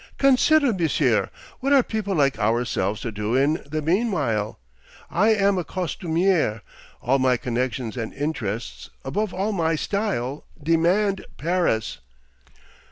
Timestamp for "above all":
9.05-9.51